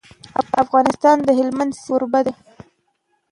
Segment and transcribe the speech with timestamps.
[0.63, 2.33] افغانستان د هلمند سیند کوربه دی.